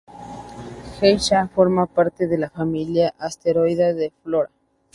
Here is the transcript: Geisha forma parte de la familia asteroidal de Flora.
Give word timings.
Geisha 0.99 1.47
forma 1.47 1.85
parte 1.85 2.25
de 2.25 2.39
la 2.39 2.49
familia 2.49 3.13
asteroidal 3.19 3.95
de 3.95 4.11
Flora. 4.23 4.49